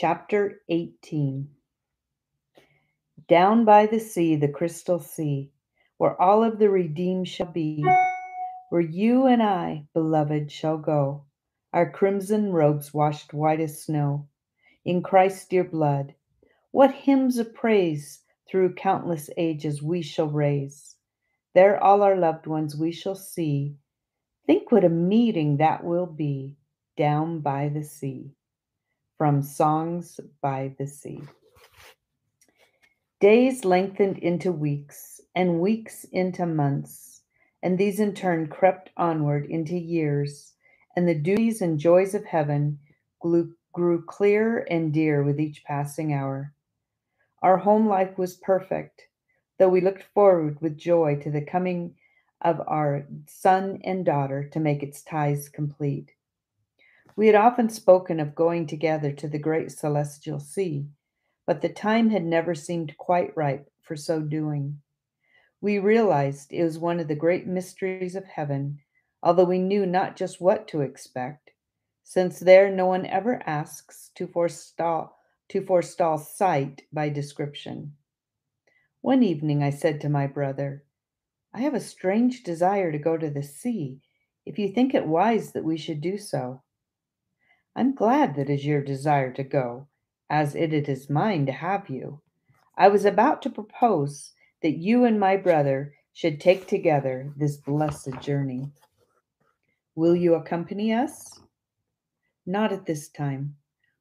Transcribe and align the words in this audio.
Chapter 0.00 0.60
18 0.68 1.48
Down 3.26 3.64
by 3.64 3.86
the 3.86 3.98
sea, 3.98 4.36
the 4.36 4.46
crystal 4.46 5.00
sea, 5.00 5.50
where 5.96 6.14
all 6.22 6.44
of 6.44 6.60
the 6.60 6.70
redeemed 6.70 7.26
shall 7.26 7.50
be, 7.50 7.84
where 8.70 8.80
you 8.80 9.26
and 9.26 9.42
I, 9.42 9.88
beloved, 9.94 10.52
shall 10.52 10.78
go, 10.78 11.24
our 11.72 11.90
crimson 11.90 12.52
robes 12.52 12.94
washed 12.94 13.34
white 13.34 13.58
as 13.58 13.82
snow, 13.82 14.28
in 14.84 15.02
Christ's 15.02 15.48
dear 15.48 15.64
blood. 15.64 16.14
What 16.70 16.94
hymns 16.94 17.36
of 17.36 17.52
praise 17.52 18.22
through 18.48 18.76
countless 18.76 19.30
ages 19.36 19.82
we 19.82 20.02
shall 20.02 20.28
raise. 20.28 20.94
There 21.54 21.82
all 21.82 22.04
our 22.04 22.16
loved 22.16 22.46
ones 22.46 22.76
we 22.76 22.92
shall 22.92 23.16
see. 23.16 23.74
Think 24.46 24.70
what 24.70 24.84
a 24.84 24.88
meeting 24.88 25.56
that 25.56 25.82
will 25.82 26.06
be 26.06 26.56
down 26.96 27.40
by 27.40 27.68
the 27.68 27.82
sea. 27.82 28.36
From 29.18 29.42
Songs 29.42 30.20
by 30.40 30.76
the 30.78 30.86
Sea. 30.86 31.20
Days 33.20 33.64
lengthened 33.64 34.18
into 34.18 34.52
weeks, 34.52 35.20
and 35.34 35.60
weeks 35.60 36.04
into 36.12 36.46
months, 36.46 37.22
and 37.60 37.76
these 37.76 37.98
in 37.98 38.14
turn 38.14 38.46
crept 38.46 38.90
onward 38.96 39.46
into 39.46 39.76
years, 39.76 40.54
and 40.94 41.08
the 41.08 41.16
duties 41.16 41.60
and 41.60 41.80
joys 41.80 42.14
of 42.14 42.26
heaven 42.26 42.78
grew, 43.20 43.54
grew 43.72 44.04
clear 44.04 44.64
and 44.70 44.92
dear 44.92 45.24
with 45.24 45.40
each 45.40 45.64
passing 45.64 46.12
hour. 46.12 46.54
Our 47.42 47.56
home 47.56 47.88
life 47.88 48.16
was 48.18 48.36
perfect, 48.36 49.08
though 49.58 49.68
we 49.68 49.80
looked 49.80 50.04
forward 50.14 50.60
with 50.60 50.78
joy 50.78 51.16
to 51.24 51.30
the 51.32 51.44
coming 51.44 51.96
of 52.40 52.60
our 52.68 53.04
son 53.26 53.80
and 53.82 54.04
daughter 54.04 54.48
to 54.52 54.60
make 54.60 54.84
its 54.84 55.02
ties 55.02 55.48
complete. 55.48 56.12
We 57.18 57.26
had 57.26 57.34
often 57.34 57.68
spoken 57.68 58.20
of 58.20 58.36
going 58.36 58.68
together 58.68 59.10
to 59.10 59.26
the 59.26 59.40
great 59.40 59.72
celestial 59.72 60.38
sea, 60.38 60.86
but 61.46 61.62
the 61.62 61.68
time 61.68 62.10
had 62.10 62.24
never 62.24 62.54
seemed 62.54 62.96
quite 62.96 63.36
ripe 63.36 63.68
for 63.80 63.96
so 63.96 64.20
doing. 64.20 64.80
We 65.60 65.80
realized 65.80 66.52
it 66.52 66.62
was 66.62 66.78
one 66.78 67.00
of 67.00 67.08
the 67.08 67.16
great 67.16 67.44
mysteries 67.44 68.14
of 68.14 68.24
heaven, 68.24 68.78
although 69.20 69.46
we 69.46 69.58
knew 69.58 69.84
not 69.84 70.14
just 70.14 70.40
what 70.40 70.68
to 70.68 70.82
expect, 70.82 71.50
since 72.04 72.38
there 72.38 72.70
no 72.70 72.86
one 72.86 73.04
ever 73.04 73.42
asks 73.44 74.12
to 74.14 74.28
forestall 74.28 75.18
to 75.48 75.60
forestall 75.60 76.18
sight 76.18 76.82
by 76.92 77.08
description. 77.08 77.96
One 79.00 79.24
evening 79.24 79.60
I 79.64 79.70
said 79.70 80.00
to 80.02 80.08
my 80.08 80.28
brother, 80.28 80.84
I 81.52 81.62
have 81.62 81.74
a 81.74 81.80
strange 81.80 82.44
desire 82.44 82.92
to 82.92 82.98
go 82.98 83.16
to 83.16 83.28
the 83.28 83.42
sea, 83.42 84.02
if 84.46 84.56
you 84.56 84.68
think 84.68 84.94
it 84.94 85.08
wise 85.08 85.50
that 85.50 85.64
we 85.64 85.76
should 85.76 86.00
do 86.00 86.16
so. 86.16 86.62
I'm 87.78 87.94
glad 87.94 88.34
that 88.34 88.50
is 88.50 88.66
your 88.66 88.82
desire 88.82 89.32
to 89.34 89.44
go, 89.44 89.86
as 90.28 90.56
it 90.56 90.72
is 90.72 91.08
mine 91.08 91.46
to 91.46 91.52
have 91.52 91.88
you. 91.88 92.20
I 92.76 92.88
was 92.88 93.04
about 93.04 93.40
to 93.42 93.50
propose 93.50 94.32
that 94.62 94.78
you 94.78 95.04
and 95.04 95.20
my 95.20 95.36
brother 95.36 95.94
should 96.12 96.40
take 96.40 96.66
together 96.66 97.32
this 97.36 97.56
blessed 97.56 98.18
journey. 98.20 98.72
Will 99.94 100.16
you 100.16 100.34
accompany 100.34 100.92
us? 100.92 101.38
Not 102.44 102.72
at 102.72 102.86
this 102.86 103.08
time. 103.08 103.54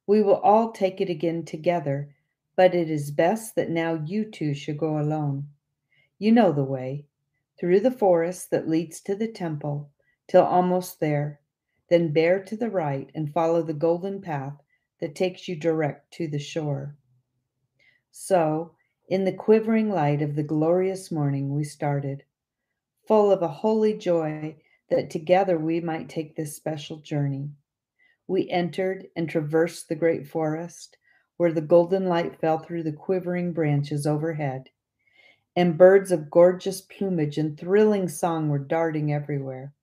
We 0.08 0.24
will 0.24 0.38
all 0.38 0.72
take 0.72 1.00
it 1.00 1.12
again 1.12 1.46
together, 1.46 2.16
but 2.56 2.74
it 2.74 2.90
is 2.90 3.12
best 3.12 3.54
that 3.58 3.70
now 3.70 3.94
you 3.94 4.26
two 4.26 4.56
should 4.56 4.80
go 4.80 4.98
alone. 4.98 5.50
You 6.18 6.32
know 6.32 6.52
the 6.52 6.64
way, 6.64 7.06
through 7.60 7.82
the 7.82 7.92
forest 7.92 8.50
that 8.50 8.68
leads 8.68 9.02
to 9.02 9.14
the 9.16 9.28
temple, 9.28 9.92
till 10.28 10.42
almost 10.42 11.00
there, 11.00 11.42
then 11.90 12.12
bear 12.12 12.44
to 12.44 12.56
the 12.58 12.70
right 12.70 13.10
and 13.16 13.34
follow 13.34 13.62
the 13.62 13.74
golden 13.74 14.22
path 14.22 14.62
that 15.00 15.16
takes 15.16 15.48
you 15.48 15.56
direct 15.56 16.12
to 16.12 16.28
the 16.28 16.40
shore. 16.40 16.96
So, 18.12 18.74
in 19.08 19.24
the 19.24 19.32
quivering 19.32 19.90
light 19.90 20.22
of 20.22 20.36
the 20.36 20.44
glorious 20.44 21.12
morning, 21.12 21.54
we 21.54 21.64
started, 21.64 22.24
full 23.08 23.32
of 23.32 23.42
a 23.42 23.48
holy 23.48 23.94
joy 23.94 24.58
that 24.90 25.10
together 25.10 25.58
we 25.58 25.80
might 25.80 26.10
take 26.10 26.36
this 26.36 26.56
special 26.56 26.98
journey. 26.98 27.52
We 28.28 28.50
entered 28.50 29.08
and 29.16 29.30
traversed 29.30 29.88
the 29.88 29.96
great 29.96 30.28
forest, 30.28 30.98
where 31.38 31.54
the 31.54 31.62
golden 31.62 32.08
light 32.08 32.42
fell 32.42 32.58
through 32.58 32.84
the 32.84 32.92
quivering 32.92 33.54
branches 33.54 34.06
overhead, 34.06 34.70
and 35.56 35.78
birds 35.78 36.12
of 36.12 36.30
gorgeous 36.30 36.82
plumage 36.82 37.38
and 37.38 37.58
thrilling 37.58 38.10
song 38.10 38.50
were 38.50 38.60
darting 38.60 39.14
everywhere. 39.14 39.74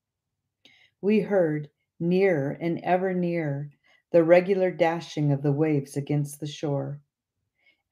We 1.01 1.21
heard 1.21 1.71
nearer 2.09 2.57
and 2.61 2.81
ever 2.85 3.13
nearer, 3.13 3.71
the 4.13 4.23
regular 4.23 4.71
dashing 4.71 5.33
of 5.33 5.43
the 5.43 5.53
waves 5.53 5.97
against 5.97 6.39
the 6.39 6.47
shore. 6.47 7.01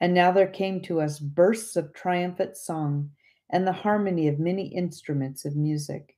And 0.01 0.15
now 0.15 0.31
there 0.31 0.47
came 0.47 0.81
to 0.83 1.01
us 1.01 1.19
bursts 1.19 1.77
of 1.77 1.93
triumphant 1.93 2.57
song 2.57 3.11
and 3.51 3.67
the 3.67 3.73
harmony 3.73 4.29
of 4.29 4.39
many 4.39 4.69
instruments 4.69 5.45
of 5.45 5.57
music. 5.57 6.17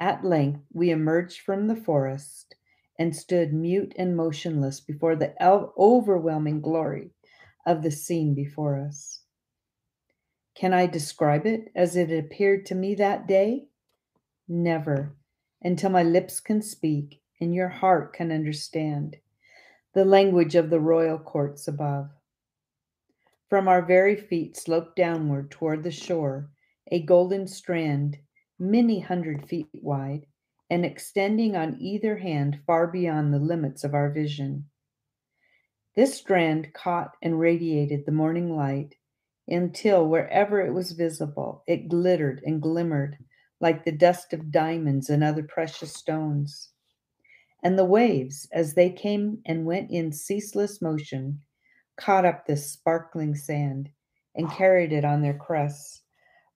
At 0.00 0.24
length 0.24 0.60
we 0.72 0.90
emerged 0.90 1.40
from 1.40 1.66
the 1.66 1.76
forest 1.76 2.54
and 2.98 3.14
stood 3.14 3.52
mute 3.52 3.94
and 3.96 4.16
motionless 4.16 4.80
before 4.80 5.16
the 5.16 5.32
overwhelming 5.42 6.60
glory 6.60 7.10
of 7.66 7.82
the 7.82 7.90
scene 7.90 8.34
before 8.34 8.80
us. 8.80 9.20
Can 10.54 10.72
I 10.72 10.86
describe 10.86 11.46
it 11.46 11.70
as 11.76 11.94
it 11.94 12.10
appeared 12.10 12.66
to 12.66 12.74
me 12.74 12.96
that 12.96 13.28
day? 13.28 13.66
Never 14.48 15.14
until 15.62 15.90
my 15.90 16.02
lips 16.02 16.40
can 16.40 16.62
speak 16.62 17.20
and 17.40 17.54
your 17.54 17.68
heart 17.68 18.12
can 18.12 18.30
understand 18.32 19.16
the 19.94 20.04
language 20.04 20.54
of 20.54 20.70
the 20.70 20.80
royal 20.80 21.18
courts 21.18 21.66
above. 21.66 22.10
From 23.48 23.66
our 23.66 23.82
very 23.82 24.14
feet 24.16 24.56
sloped 24.56 24.96
downward 24.96 25.50
toward 25.50 25.82
the 25.82 25.90
shore 25.90 26.50
a 26.90 27.02
golden 27.02 27.46
strand, 27.46 28.18
many 28.58 29.00
hundred 29.00 29.48
feet 29.48 29.68
wide, 29.74 30.26
and 30.70 30.84
extending 30.84 31.56
on 31.56 31.76
either 31.80 32.16
hand 32.16 32.60
far 32.66 32.86
beyond 32.86 33.32
the 33.32 33.38
limits 33.38 33.84
of 33.84 33.94
our 33.94 34.10
vision. 34.10 34.66
This 35.96 36.14
strand 36.14 36.72
caught 36.74 37.16
and 37.22 37.40
radiated 37.40 38.06
the 38.06 38.12
morning 38.12 38.54
light 38.56 38.94
until 39.48 40.06
wherever 40.06 40.60
it 40.60 40.72
was 40.72 40.92
visible, 40.92 41.64
it 41.66 41.88
glittered 41.88 42.42
and 42.44 42.62
glimmered 42.62 43.18
like 43.60 43.84
the 43.84 43.92
dust 43.92 44.32
of 44.32 44.50
diamonds 44.50 45.10
and 45.10 45.22
other 45.22 45.42
precious 45.42 45.92
stones. 45.92 46.70
And 47.62 47.78
the 47.78 47.84
waves, 47.84 48.48
as 48.52 48.74
they 48.74 48.90
came 48.90 49.38
and 49.46 49.66
went 49.66 49.90
in 49.90 50.12
ceaseless 50.12 50.80
motion, 50.80 51.40
caught 51.96 52.24
up 52.24 52.46
this 52.46 52.70
sparkling 52.70 53.34
sand 53.34 53.90
and 54.36 54.50
carried 54.50 54.92
it 54.92 55.04
on 55.04 55.22
their 55.22 55.34
crests, 55.34 56.02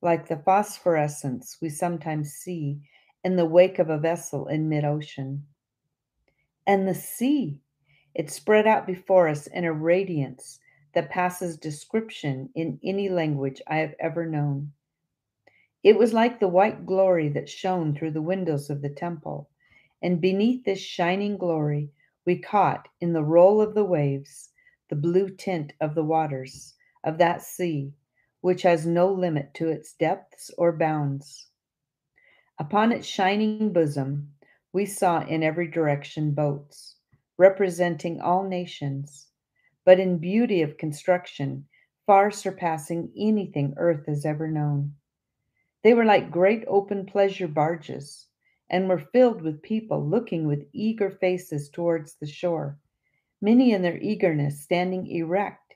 like 0.01 0.29
the 0.29 0.37
phosphorescence 0.37 1.59
we 1.61 1.69
sometimes 1.69 2.33
see 2.33 2.81
in 3.25 3.37
the 3.37 3.47
wake 3.47 3.79
of 3.79 3.91
a 3.91 3.99
vessel 3.99 4.47
in 4.47 4.69
mid 4.69 4.85
ocean. 4.85 5.45
And 6.67 6.87
the 6.87 6.95
sea, 6.95 7.61
it 8.15 8.31
spread 8.31 8.67
out 8.67 8.87
before 8.87 9.27
us 9.27 9.49
in 9.49 9.65
a 9.65 9.73
radiance 9.73 10.61
that 10.95 11.11
passes 11.11 11.57
description 11.57 12.51
in 12.55 12.79
any 12.85 13.09
language 13.09 13.61
I 13.67 13.77
have 13.77 13.95
ever 13.99 14.27
known. 14.27 14.73
It 15.83 15.99
was 15.99 16.13
like 16.13 16.39
the 16.39 16.49
white 16.49 16.87
glory 16.87 17.29
that 17.31 17.49
shone 17.49 17.95
through 17.95 18.13
the 18.13 18.23
windows 18.23 18.71
of 18.71 18.83
the 18.83 18.91
temple, 18.91 19.51
and 20.01 20.21
beneath 20.21 20.65
this 20.65 20.79
shining 20.79 21.37
glory 21.37 21.91
we 22.25 22.39
caught 22.39 22.89
in 23.01 23.13
the 23.13 23.25
roll 23.25 23.61
of 23.61 23.75
the 23.75 23.85
waves 23.85 24.51
the 24.89 24.97
blue 24.97 25.29
tint 25.29 25.73
of 25.81 25.95
the 25.95 26.05
waters 26.05 26.75
of 27.03 27.19
that 27.19 27.43
sea 27.43 27.93
which 28.43 28.63
has 28.63 28.85
no 28.85 29.11
limit 29.11 29.55
to 29.55 29.69
its 29.69 29.95
depths 29.95 30.51
or 30.59 30.73
bounds. 30.73 31.47
Upon 32.59 32.93
its 32.93 33.07
shining 33.07 33.73
bosom 33.73 34.35
we 34.73 34.85
saw 34.85 35.25
in 35.25 35.43
every 35.43 35.69
direction 35.69 36.33
boats, 36.33 36.97
representing 37.39 38.21
all 38.21 38.43
nations, 38.43 39.29
but 39.85 40.01
in 40.01 40.19
beauty 40.19 40.61
of 40.61 40.77
construction 40.77 41.67
far 42.05 42.31
surpassing 42.31 43.13
anything 43.17 43.75
earth 43.77 44.07
has 44.07 44.27
ever 44.27 44.49
known. 44.49 44.95
They 45.83 45.95
were 45.95 46.05
like 46.05 46.31
great 46.31 46.65
open 46.69 47.07
pleasure 47.07 47.49
barges 47.49 48.29
and 48.71 48.89
were 48.89 48.99
filled 48.99 49.43
with 49.43 49.63
people 49.63 50.05
looking 50.05 50.47
with 50.47 50.69
eager 50.73 51.11
faces 51.11 51.69
towards 51.69 52.15
the 52.15 52.27
shore, 52.27 52.79
many 53.41 53.73
in 53.73 53.83
their 53.83 53.99
eagerness 53.99 54.61
standing 54.61 55.07
erect 55.09 55.75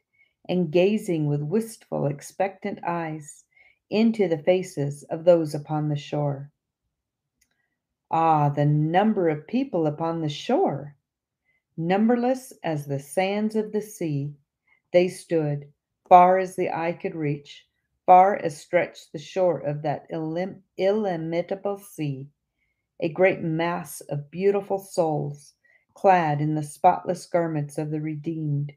and 0.49 0.71
gazing 0.71 1.27
with 1.27 1.43
wistful, 1.43 2.07
expectant 2.07 2.79
eyes 2.85 3.45
into 3.91 4.29
the 4.29 4.39
faces 4.39 5.03
of 5.05 5.25
those 5.25 5.55
upon 5.55 5.89
the 5.89 5.97
shore. 5.97 6.51
Ah, 8.11 8.49
the 8.49 8.65
number 8.65 9.29
of 9.29 9.49
people 9.49 9.87
upon 9.87 10.21
the 10.21 10.29
shore! 10.29 10.95
Numberless 11.77 12.53
as 12.63 12.87
the 12.87 13.01
sands 13.01 13.57
of 13.57 13.73
the 13.73 13.83
sea, 13.83 14.33
they 14.93 15.09
stood, 15.09 15.73
far 16.09 16.39
as 16.39 16.55
the 16.55 16.71
eye 16.71 16.93
could 16.93 17.17
reach, 17.17 17.66
far 18.07 18.37
as 18.37 18.57
stretched 18.57 19.13
the 19.13 19.19
shore 19.19 19.59
of 19.59 19.83
that 19.83 20.09
illim- 20.11 20.63
illimitable 20.79 21.79
sea, 21.79 22.29
a 23.01 23.09
great 23.09 23.43
mass 23.43 24.01
of 24.03 24.31
beautiful 24.31 24.79
souls 24.79 25.55
clad 25.95 26.41
in 26.41 26.55
the 26.55 26.63
spotless 26.63 27.27
garments 27.27 27.79
of 27.79 27.91
the 27.91 28.01
redeemed. 28.01 28.73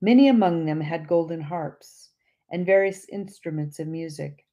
Many 0.00 0.28
among 0.28 0.66
them 0.66 0.80
had 0.80 1.08
golden 1.08 1.40
harps 1.40 2.10
and 2.50 2.66
various 2.66 3.08
instruments 3.08 3.78
of 3.78 3.86
music. 3.86 4.44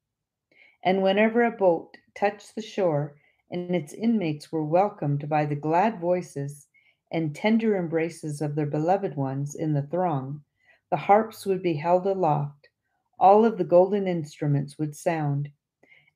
And 0.83 1.03
whenever 1.03 1.43
a 1.43 1.51
boat 1.51 1.97
touched 2.15 2.55
the 2.55 2.61
shore 2.61 3.15
and 3.51 3.75
its 3.75 3.93
inmates 3.93 4.51
were 4.51 4.63
welcomed 4.63 5.27
by 5.27 5.45
the 5.45 5.55
glad 5.55 5.99
voices 5.99 6.67
and 7.11 7.35
tender 7.35 7.75
embraces 7.75 8.41
of 8.41 8.55
their 8.55 8.67
beloved 8.67 9.15
ones 9.17 9.55
in 9.55 9.73
the 9.73 9.81
throng, 9.81 10.43
the 10.91 10.97
harps 10.97 11.45
would 11.45 11.61
be 11.61 11.73
held 11.73 12.05
aloft, 12.05 12.68
all 13.19 13.45
of 13.45 13.57
the 13.57 13.63
golden 13.63 14.07
instruments 14.07 14.77
would 14.77 14.95
sound, 14.95 15.49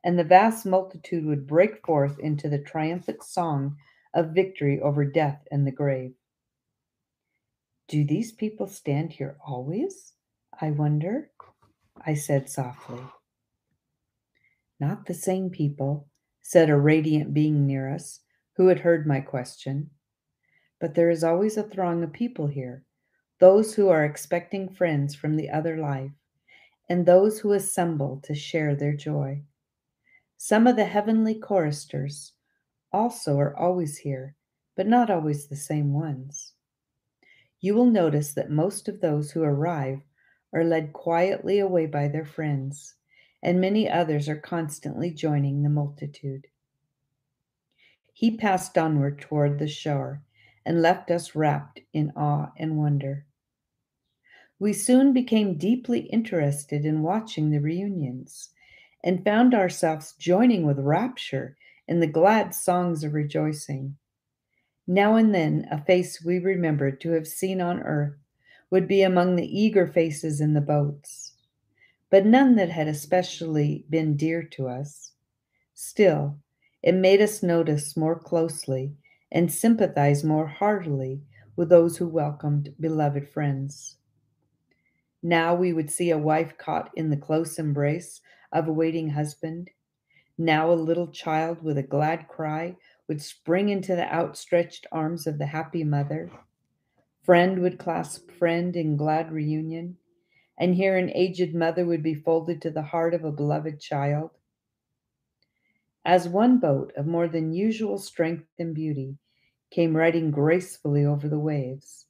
and 0.03 0.17
the 0.17 0.23
vast 0.23 0.65
multitude 0.65 1.25
would 1.25 1.47
break 1.47 1.85
forth 1.85 2.19
into 2.19 2.49
the 2.49 2.59
triumphant 2.59 3.23
song 3.23 3.77
of 4.13 4.35
victory 4.35 4.79
over 4.81 5.05
death 5.05 5.47
and 5.51 5.65
the 5.65 5.71
grave. 5.71 6.13
Do 7.87 8.05
these 8.05 8.31
people 8.31 8.67
stand 8.67 9.13
here 9.13 9.37
always? 9.45 10.13
I 10.59 10.71
wonder, 10.71 11.31
I 12.05 12.13
said 12.13 12.49
softly. 12.49 13.03
Not 14.79 15.05
the 15.05 15.13
same 15.13 15.49
people, 15.49 16.07
said 16.41 16.69
a 16.69 16.77
radiant 16.77 17.33
being 17.33 17.65
near 17.65 17.89
us 17.89 18.19
who 18.55 18.67
had 18.67 18.79
heard 18.79 19.07
my 19.07 19.19
question. 19.19 19.89
But 20.79 20.95
there 20.95 21.09
is 21.09 21.23
always 21.23 21.57
a 21.57 21.63
throng 21.63 22.03
of 22.03 22.13
people 22.13 22.47
here, 22.47 22.83
those 23.39 23.73
who 23.73 23.89
are 23.89 24.05
expecting 24.05 24.69
friends 24.69 25.15
from 25.15 25.35
the 25.35 25.49
other 25.49 25.77
life, 25.77 26.11
and 26.89 27.05
those 27.05 27.39
who 27.39 27.53
assemble 27.53 28.19
to 28.23 28.35
share 28.35 28.75
their 28.75 28.93
joy. 28.93 29.41
Some 30.37 30.67
of 30.67 30.75
the 30.75 30.85
heavenly 30.85 31.35
choristers 31.35 32.33
also 32.91 33.39
are 33.39 33.55
always 33.57 33.97
here, 33.97 34.35
but 34.75 34.87
not 34.87 35.09
always 35.09 35.47
the 35.47 35.55
same 35.55 35.93
ones. 35.93 36.53
You 37.61 37.75
will 37.75 37.85
notice 37.85 38.33
that 38.33 38.49
most 38.49 38.89
of 38.89 38.99
those 38.99 39.31
who 39.31 39.43
arrive 39.43 40.01
are 40.51 40.63
led 40.63 40.93
quietly 40.93 41.59
away 41.59 41.85
by 41.85 42.07
their 42.07 42.25
friends 42.25 42.95
and 43.43 43.59
many 43.59 43.89
others 43.89 44.29
are 44.29 44.37
constantly 44.37 45.11
joining 45.11 45.61
the 45.61 45.69
multitude. 45.69 46.47
He 48.13 48.37
passed 48.37 48.77
onward 48.77 49.19
toward 49.19 49.59
the 49.59 49.67
shore 49.67 50.21
and 50.65 50.81
left 50.81 51.11
us 51.11 51.35
wrapped 51.35 51.81
in 51.91 52.11
awe 52.15 52.51
and 52.57 52.77
wonder. 52.77 53.25
We 54.63 54.71
soon 54.71 55.11
became 55.11 55.57
deeply 55.57 56.03
interested 56.07 56.85
in 56.85 57.01
watching 57.01 57.49
the 57.49 57.59
reunions 57.59 58.51
and 59.03 59.21
found 59.21 59.53
ourselves 59.53 60.13
joining 60.17 60.65
with 60.65 60.79
rapture 60.79 61.57
in 61.85 61.99
the 61.99 62.07
glad 62.07 62.55
songs 62.55 63.03
of 63.03 63.13
rejoicing. 63.13 63.97
Now 64.87 65.17
and 65.17 65.35
then, 65.35 65.67
a 65.69 65.83
face 65.83 66.23
we 66.23 66.39
remembered 66.39 67.01
to 67.01 67.11
have 67.11 67.27
seen 67.27 67.59
on 67.59 67.81
earth 67.81 68.15
would 68.69 68.87
be 68.87 69.01
among 69.01 69.35
the 69.35 69.45
eager 69.45 69.85
faces 69.85 70.39
in 70.39 70.53
the 70.53 70.61
boats 70.61 71.33
but 72.09 72.25
none 72.25 72.55
that 72.55 72.69
had 72.69 72.87
especially 72.87 73.83
been 73.89 74.15
dear 74.15 74.41
to 74.43 74.69
us. 74.69 75.11
Still, 75.73 76.37
it 76.81 76.95
made 76.95 77.19
us 77.19 77.43
notice 77.43 77.97
more 77.97 78.17
closely 78.17 78.93
and 79.29 79.51
sympathize 79.51 80.23
more 80.23 80.47
heartily 80.47 81.21
with 81.57 81.67
those 81.67 81.97
who 81.97 82.07
welcomed 82.07 82.73
beloved 82.79 83.27
friends. 83.27 83.97
Now 85.25 85.55
we 85.55 85.71
would 85.71 85.89
see 85.89 86.11
a 86.11 86.17
wife 86.17 86.57
caught 86.57 86.91
in 86.95 87.09
the 87.09 87.17
close 87.17 87.57
embrace 87.57 88.19
of 88.51 88.67
a 88.67 88.73
waiting 88.73 89.09
husband. 89.09 89.69
Now 90.37 90.69
a 90.69 90.73
little 90.73 91.07
child 91.07 91.63
with 91.63 91.77
a 91.77 91.83
glad 91.83 92.27
cry 92.27 92.75
would 93.07 93.21
spring 93.21 93.69
into 93.69 93.95
the 93.95 94.13
outstretched 94.13 94.85
arms 94.91 95.25
of 95.25 95.37
the 95.37 95.45
happy 95.45 95.85
mother. 95.85 96.29
Friend 97.23 97.59
would 97.59 97.79
clasp 97.79 98.29
friend 98.31 98.75
in 98.75 98.97
glad 98.97 99.31
reunion 99.31 99.97
and 100.57 100.75
here 100.75 100.97
an 100.97 101.09
aged 101.15 101.55
mother 101.55 101.85
would 101.85 102.03
be 102.03 102.13
folded 102.13 102.61
to 102.61 102.69
the 102.69 102.81
heart 102.81 103.13
of 103.13 103.23
a 103.23 103.31
beloved 103.31 103.79
child. 103.79 104.31
As 106.05 106.27
one 106.27 106.59
boat 106.59 106.91
of 106.97 107.07
more 107.07 107.27
than 107.27 107.53
usual 107.53 107.97
strength 107.97 108.47
and 108.59 108.75
beauty 108.75 109.17
came 109.71 109.95
riding 109.95 110.31
gracefully 110.31 111.05
over 111.05 111.29
the 111.29 111.39
waves, 111.39 112.05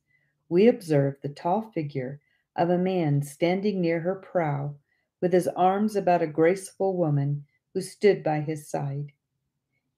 we 0.50 0.68
observed 0.68 1.22
the 1.22 1.30
tall 1.30 1.62
figure 1.62 2.20
of 2.56 2.70
a 2.70 2.78
man 2.78 3.22
standing 3.22 3.82
near 3.82 4.00
her 4.00 4.16
prow 4.16 4.76
with 5.22 5.34
his 5.34 5.48
arms 5.50 5.96
about 5.96 6.22
a 6.22 6.28
graceful 6.28 6.96
woman 6.96 7.46
who 7.74 7.82
stood 7.82 8.24
by 8.24 8.40
his 8.40 8.68
side. 8.68 9.12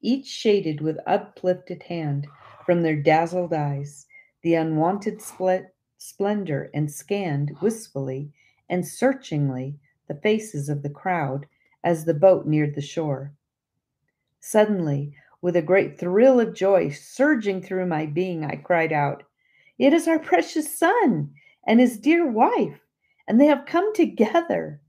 Each 0.02 0.28
shaded 0.28 0.81
with 0.81 1.00
uplifted 1.07 1.84
hand 1.84 2.28
from 2.66 2.81
their 2.81 2.96
dazzled 2.96 3.54
eyes 3.54 4.07
the 4.42 4.54
unwonted 4.54 5.22
split 5.22 5.74
splendor 5.98 6.69
and 6.74 6.92
scanned 6.92 7.56
wistfully 7.62 8.31
and 8.69 8.88
searchingly 8.88 9.75
the 10.08 10.16
faces 10.16 10.69
of 10.69 10.84
the 10.84 10.90
crowd 10.90 11.48
as 11.84 12.06
the 12.06 12.13
boat 12.13 12.46
neared 12.46 12.75
the 12.75 12.81
shore. 12.81 13.34
Suddenly, 14.40 15.16
with 15.42 15.56
a 15.56 15.62
great 15.62 16.00
thrill 16.00 16.40
of 16.40 16.54
joy 16.54 16.90
surging 16.90 17.62
through 17.62 17.88
my 17.88 18.06
being, 18.06 18.46
I 18.46 18.56
cried 18.56 18.94
out, 18.94 19.24
It 19.80 19.94
is 19.94 20.08
our 20.08 20.19
precious 20.19 20.78
son 20.78 21.34
and 21.65 21.79
his 21.79 21.97
dear 21.97 22.29
wife, 22.29 22.79
and 23.27 23.39
they 23.39 23.45
have 23.45 23.65
come 23.65 23.94
together. 23.94 24.81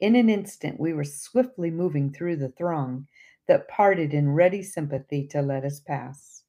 In 0.00 0.14
an 0.14 0.30
instant, 0.30 0.78
we 0.78 0.92
were 0.92 1.04
swiftly 1.04 1.70
moving 1.70 2.12
through 2.12 2.36
the 2.36 2.50
throng 2.50 3.06
that 3.48 3.68
parted 3.68 4.14
in 4.14 4.32
ready 4.32 4.62
sympathy 4.62 5.26
to 5.28 5.42
let 5.42 5.64
us 5.64 5.80
pass. 5.80 6.42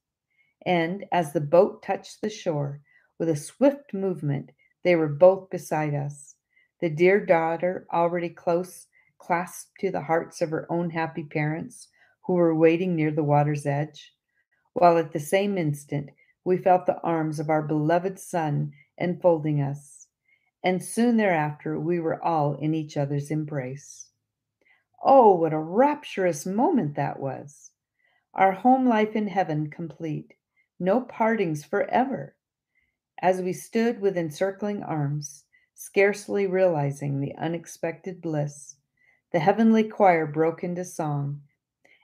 And 0.66 1.04
as 1.12 1.32
the 1.32 1.40
boat 1.40 1.82
touched 1.82 2.20
the 2.20 2.30
shore, 2.30 2.80
with 3.18 3.28
a 3.28 3.36
swift 3.36 3.92
movement, 3.92 4.50
they 4.84 4.96
were 4.96 5.08
both 5.08 5.50
beside 5.50 5.94
us. 5.94 6.36
The 6.80 6.88
dear 6.88 7.24
daughter, 7.24 7.86
already 7.92 8.28
close 8.28 8.86
clasped 9.18 9.78
to 9.80 9.90
the 9.90 10.00
hearts 10.00 10.40
of 10.40 10.50
her 10.50 10.66
own 10.70 10.90
happy 10.90 11.24
parents, 11.24 11.88
who 12.22 12.34
were 12.34 12.54
waiting 12.54 12.94
near 12.94 13.10
the 13.10 13.24
water's 13.24 13.66
edge, 13.66 14.14
while 14.72 14.96
at 14.96 15.12
the 15.12 15.20
same 15.20 15.58
instant 15.58 16.10
we 16.50 16.56
felt 16.56 16.84
the 16.84 17.00
arms 17.02 17.38
of 17.38 17.48
our 17.48 17.62
beloved 17.62 18.18
son 18.18 18.72
enfolding 18.98 19.62
us. 19.62 20.08
And 20.64 20.82
soon 20.82 21.16
thereafter 21.16 21.78
we 21.78 22.00
were 22.00 22.20
all 22.24 22.56
in 22.56 22.74
each 22.74 22.96
other's 22.96 23.30
embrace. 23.30 24.08
Oh, 25.00 25.36
what 25.36 25.52
a 25.52 25.58
rapturous 25.60 26.44
moment 26.44 26.96
that 26.96 27.20
was! 27.20 27.70
Our 28.34 28.50
home 28.50 28.88
life 28.88 29.14
in 29.14 29.28
heaven 29.28 29.70
complete, 29.70 30.34
no 30.80 31.02
partings 31.02 31.64
forever. 31.64 32.34
As 33.22 33.40
we 33.40 33.52
stood 33.52 34.00
with 34.00 34.18
encircling 34.18 34.82
arms, 34.82 35.44
scarcely 35.74 36.48
realizing 36.48 37.20
the 37.20 37.36
unexpected 37.36 38.20
bliss, 38.20 38.74
the 39.30 39.38
heavenly 39.38 39.84
choir 39.84 40.26
broke 40.26 40.64
into 40.64 40.84
song, 40.84 41.42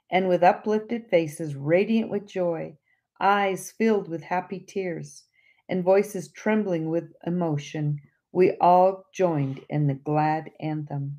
and 0.09 0.29
with 0.29 0.41
uplifted 0.41 1.09
faces 1.09 1.53
radiant 1.53 2.09
with 2.09 2.25
joy, 2.25 2.77
eyes 3.19 3.71
filled 3.71 4.07
with 4.07 4.23
happy 4.23 4.59
tears, 4.59 5.25
and 5.69 5.83
voices 5.83 6.31
trembling 6.31 6.89
with 6.89 7.13
emotion, 7.25 7.99
we 8.31 8.51
all 8.61 9.05
joined 9.13 9.61
in 9.69 9.87
the 9.87 9.93
glad 9.93 10.51
anthem. 10.59 11.17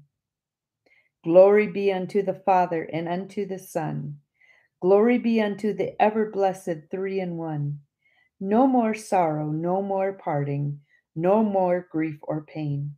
Glory 1.25 1.67
be 1.67 1.93
unto 1.93 2.23
the 2.23 2.40
Father 2.47 2.85
and 2.85 3.09
unto 3.09 3.47
the 3.47 3.59
Son. 3.59 4.19
Glory 4.81 5.19
be 5.19 5.40
unto 5.40 5.73
the 5.73 6.00
ever 6.00 6.31
blessed 6.31 6.88
three 6.90 7.21
in 7.21 7.37
one. 7.37 7.81
No 8.40 8.67
more 8.67 8.95
sorrow, 8.95 9.50
no 9.50 9.83
more 9.83 10.12
parting, 10.12 10.81
no 11.17 11.43
more 11.43 11.88
grief 11.90 12.19
or 12.23 12.45
pain. 12.45 12.95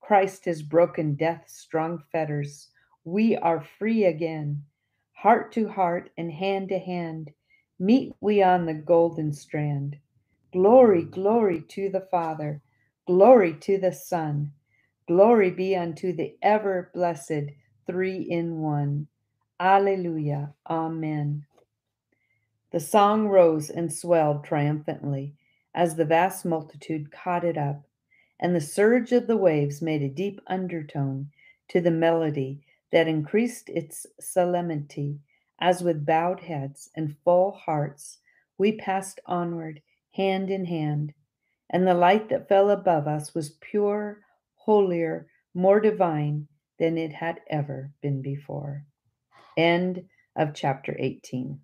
Christ 0.00 0.44
has 0.44 0.62
broken 0.62 1.16
death's 1.16 1.58
strong 1.58 2.02
fetters. 2.12 2.70
We 3.04 3.36
are 3.36 3.60
free 3.60 4.04
again. 4.04 4.64
Heart 5.12 5.50
to 5.52 5.68
heart 5.68 6.10
and 6.16 6.32
hand 6.32 6.68
to 6.68 6.78
hand, 6.78 7.32
meet 7.78 8.12
we 8.20 8.42
on 8.42 8.66
the 8.66 8.74
golden 8.74 9.32
strand. 9.32 9.96
Glory, 10.52 11.02
glory 11.02 11.62
to 11.68 11.88
the 11.90 12.06
Father, 12.10 12.62
glory 13.06 13.54
to 13.60 13.78
the 13.78 13.92
Son, 13.92 14.52
glory 15.06 15.50
be 15.50 15.76
unto 15.76 16.12
the 16.12 16.36
ever 16.42 16.90
blessed 16.94 17.52
three 17.86 18.20
in 18.20 18.60
one. 18.60 19.06
Alleluia. 19.60 20.52
Amen. 20.68 21.44
The 22.70 22.80
song 22.80 23.28
rose 23.28 23.70
and 23.70 23.92
swelled 23.92 24.44
triumphantly 24.44 25.34
as 25.74 25.94
the 25.94 26.04
vast 26.04 26.44
multitude 26.44 27.10
caught 27.10 27.44
it 27.44 27.56
up, 27.56 27.82
and 28.40 28.54
the 28.54 28.60
surge 28.60 29.12
of 29.12 29.26
the 29.26 29.36
waves 29.36 29.80
made 29.80 30.02
a 30.02 30.08
deep 30.08 30.40
undertone 30.46 31.30
to 31.68 31.80
the 31.80 31.90
melody 31.90 32.60
that 32.92 33.08
increased 33.08 33.68
its 33.68 34.06
solemnity 34.20 35.18
as 35.60 35.82
with 35.82 36.06
bowed 36.06 36.40
heads 36.40 36.90
and 36.94 37.16
full 37.24 37.52
hearts 37.52 38.18
we 38.58 38.72
passed 38.72 39.20
onward 39.26 39.80
hand 40.14 40.50
in 40.50 40.64
hand, 40.64 41.14
and 41.70 41.86
the 41.86 41.94
light 41.94 42.28
that 42.28 42.48
fell 42.48 42.70
above 42.70 43.06
us 43.06 43.34
was 43.34 43.56
pure, 43.60 44.20
holier, 44.56 45.28
more 45.54 45.80
divine 45.80 46.48
than 46.78 46.98
it 46.98 47.12
had 47.12 47.40
ever 47.48 47.92
been 48.02 48.20
before. 48.20 48.84
End 49.56 50.04
of 50.36 50.54
chapter 50.54 50.96
18. 50.98 51.60